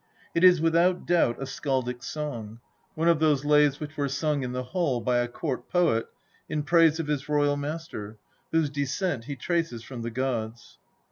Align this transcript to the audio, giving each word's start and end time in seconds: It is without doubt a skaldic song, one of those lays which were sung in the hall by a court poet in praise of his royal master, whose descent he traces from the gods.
It 0.33 0.43
is 0.43 0.59
without 0.59 1.05
doubt 1.05 1.39
a 1.39 1.45
skaldic 1.45 2.01
song, 2.03 2.59
one 2.95 3.07
of 3.07 3.19
those 3.19 3.45
lays 3.45 3.79
which 3.79 3.97
were 3.97 4.09
sung 4.09 4.41
in 4.41 4.51
the 4.51 4.63
hall 4.73 4.99
by 4.99 5.17
a 5.19 5.27
court 5.27 5.69
poet 5.69 6.07
in 6.49 6.63
praise 6.63 6.99
of 6.99 7.05
his 7.05 7.29
royal 7.29 7.55
master, 7.55 8.17
whose 8.51 8.71
descent 8.71 9.25
he 9.25 9.35
traces 9.35 9.83
from 9.83 10.01
the 10.01 10.09
gods. 10.09 10.79